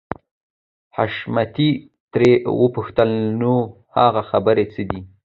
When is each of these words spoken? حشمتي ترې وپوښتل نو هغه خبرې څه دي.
حشمتي 0.95 1.69
ترې 2.11 2.31
وپوښتل 2.61 3.11
نو 3.41 3.53
هغه 3.97 4.21
خبرې 4.31 4.65
څه 4.73 4.81
دي. 4.89 5.01